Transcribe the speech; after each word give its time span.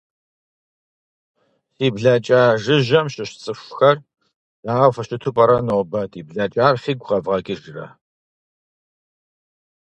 Си 1.75 1.87
блакӏа 1.95 2.41
жыжьэм 2.63 3.07
щыщ 3.13 3.31
цӏыхухэр, 3.41 3.97
дау 4.63 4.89
фыщыту 4.95 5.33
пӏэрэ 5.35 5.57
нобэ- 5.67 6.01
ди 6.11 6.21
блэкӏар 6.27 6.75
фигу 6.83 7.05
къэвгъэкӏыжырэ? 7.07 7.87